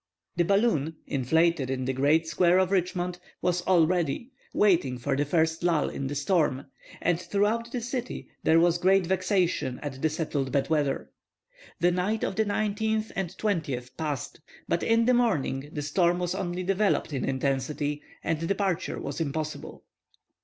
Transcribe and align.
The 0.35 0.43
balloon, 0.45 0.95
inflated 1.05 1.69
in 1.69 1.85
the 1.85 1.93
great 1.93 2.25
square 2.25 2.57
of 2.59 2.71
Richmond, 2.71 3.19
was 3.39 3.61
all 3.61 3.85
ready, 3.85 4.31
waiting 4.51 4.97
for 4.97 5.15
the 5.15 5.25
first 5.25 5.61
lull 5.61 5.89
in 5.89 6.07
the 6.07 6.15
storm; 6.15 6.65
and 6.99 7.21
throughout 7.21 7.71
the 7.71 7.81
city 7.81 8.27
there 8.41 8.59
was 8.59 8.79
great 8.79 9.05
vexation 9.05 9.77
at 9.83 10.01
the 10.01 10.09
settled 10.09 10.51
bad 10.51 10.71
weather. 10.71 11.11
The 11.81 11.91
night 11.91 12.23
of 12.23 12.35
the 12.35 12.45
19th 12.45 13.11
and 13.15 13.29
20th 13.37 13.95
passed, 13.95 14.39
but 14.67 14.81
in 14.81 15.05
the 15.05 15.13
morning 15.13 15.69
the 15.71 15.83
storm 15.83 16.17
was 16.17 16.33
only 16.33 16.63
developed 16.63 17.13
in 17.13 17.23
intensity, 17.23 18.01
and 18.23 18.47
departure 18.47 18.99
was 18.99 19.21
impossible. 19.21 19.83